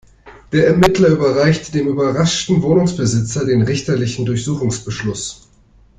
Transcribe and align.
Der 0.51 0.65
Ermittler 0.65 1.09
überreichte 1.09 1.71
dem 1.71 1.87
überraschten 1.87 2.63
Wohnungsbesitzer 2.63 3.45
den 3.45 3.61
richterlichen 3.61 4.25
Durchsuchungsbeschluss. 4.25 5.47